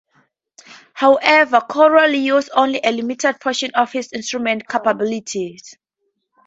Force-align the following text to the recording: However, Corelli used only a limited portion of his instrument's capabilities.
However, 0.95 1.61
Corelli 1.69 2.17
used 2.17 2.49
only 2.55 2.81
a 2.83 2.91
limited 2.91 3.39
portion 3.39 3.69
of 3.75 3.91
his 3.91 4.11
instrument's 4.11 4.65
capabilities. 4.67 5.75